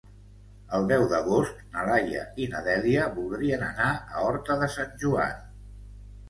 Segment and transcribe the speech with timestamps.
[0.77, 5.47] El deu d'agost na Laia i na Dèlia voldrien anar a Horta de Sant Joan.